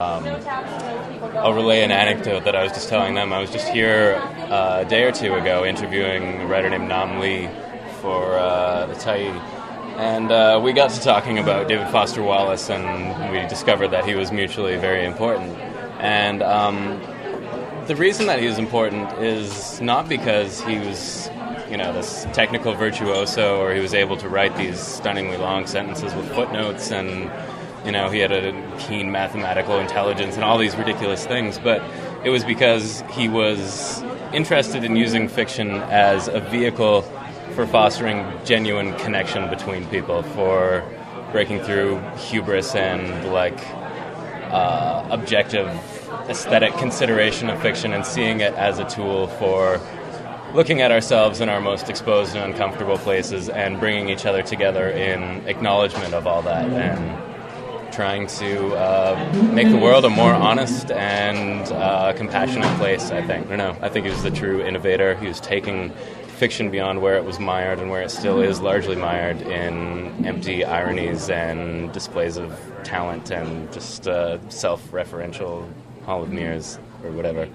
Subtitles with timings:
[0.00, 0.24] Um,
[1.38, 3.32] I'll relay an anecdote that I was just telling them.
[3.32, 4.14] I was just here
[4.48, 7.48] uh, a day or two ago interviewing a writer named Nam Le
[8.00, 9.36] for uh, the Tyee,
[9.98, 14.14] and uh, we got to talking about David Foster Wallace, and we discovered that he
[14.14, 15.58] was mutually very important.
[15.98, 17.00] And um,
[17.88, 21.28] the reason that he was important is not because he was,
[21.68, 26.14] you know, this technical virtuoso, or he was able to write these stunningly long sentences
[26.14, 27.28] with footnotes and
[27.84, 31.82] you know, he had a keen mathematical intelligence and all these ridiculous things, but
[32.24, 34.02] it was because he was
[34.32, 37.02] interested in using fiction as a vehicle
[37.54, 40.84] for fostering genuine connection between people, for
[41.32, 43.58] breaking through hubris and like
[44.50, 45.68] uh, objective
[46.28, 49.80] aesthetic consideration of fiction and seeing it as a tool for
[50.54, 54.88] looking at ourselves in our most exposed and uncomfortable places and bringing each other together
[54.90, 56.64] in acknowledgement of all that.
[56.64, 57.27] And
[57.98, 63.10] trying to uh, make the world a more honest and uh, compassionate place.
[63.10, 63.46] I think.
[63.46, 63.76] I don't know.
[63.84, 65.16] I think he was the true innovator.
[65.16, 65.90] He was taking
[66.38, 70.64] fiction beyond where it was mired and where it still is largely mired in empty
[70.64, 75.68] ironies and displays of talent and just uh, self-referential
[76.04, 77.48] hall of mirrors or whatever.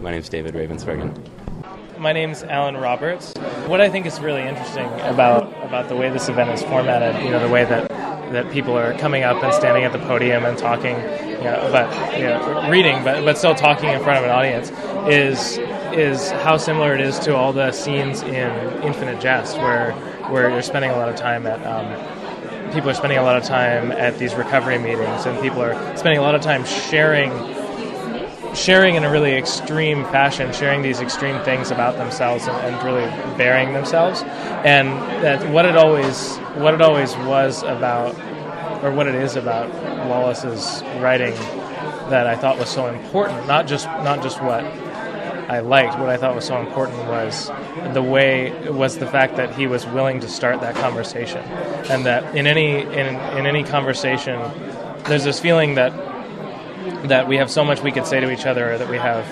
[0.00, 1.98] My name's David Ravensbergen.
[1.98, 3.32] My name's Alan Roberts.
[3.66, 7.30] What I think is really interesting about about the way this event is formatted, you
[7.30, 7.90] know, the way that
[8.30, 12.18] that people are coming up and standing at the podium and talking, you know, but
[12.18, 14.70] you know, reading, but but still talking in front of an audience
[15.12, 15.58] is
[15.92, 19.92] is how similar it is to all the scenes in Infinite Jest, where
[20.30, 21.64] where you're spending a lot of time at.
[21.66, 22.20] Um,
[22.72, 26.18] people are spending a lot of time at these recovery meetings, and people are spending
[26.18, 27.30] a lot of time sharing
[28.54, 33.06] sharing in a really extreme fashion, sharing these extreme things about themselves and, and, really
[33.36, 34.22] baring themselves,
[34.64, 34.88] and
[35.22, 38.14] that what it always what it always was about,
[38.82, 39.68] or what it is about
[40.06, 41.34] Wallace's writing
[42.10, 43.46] that I thought was so important.
[43.46, 45.98] Not just not just what I liked.
[45.98, 47.50] What I thought was so important was
[47.92, 51.42] the way was the fact that he was willing to start that conversation,
[51.90, 54.40] and that in any in in any conversation,
[55.04, 55.92] there's this feeling that
[57.08, 59.26] that we have so much we could say to each other, that we have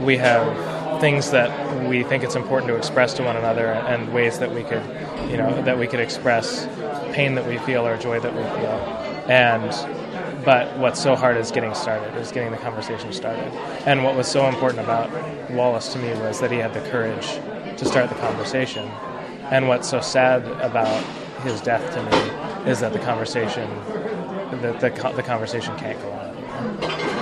[0.00, 4.38] we have things that we think it's important to express to one another, and ways
[4.38, 4.82] that we could,
[5.30, 6.66] you know, that we could express
[7.12, 9.72] pain that we feel or joy that we feel, and.
[10.44, 13.52] But what's so hard is getting started, is getting the conversation started.
[13.84, 15.10] And what was so important about
[15.50, 17.26] Wallace to me was that he had the courage
[17.78, 18.88] to start the conversation.
[19.50, 21.02] And what's so sad about
[21.42, 23.68] his death to me is that the conversation
[24.62, 26.35] that the, the conversation can't go on.
[26.56, 27.15] Thank you.